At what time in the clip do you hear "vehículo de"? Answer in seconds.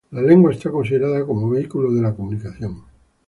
1.51-2.01